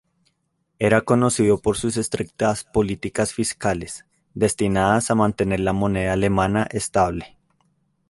[0.79, 7.37] Era conocido por sus estrictas políticas fiscales, destinadas a mantener la moneda alemana estable.